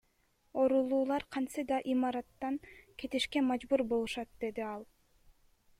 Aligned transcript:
Оорулуулар 0.61 1.25
кантсе 1.35 1.65
да 1.71 1.77
имараттан 1.93 2.55
кетишке 2.99 3.39
мажбур 3.51 3.81
болушат,— 3.91 4.29
деди 4.41 4.61
ал. 4.73 4.81